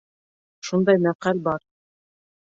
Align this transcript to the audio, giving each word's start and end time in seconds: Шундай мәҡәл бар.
Шундай 0.69 1.01
мәҡәл 1.03 1.43
бар. 1.51 1.69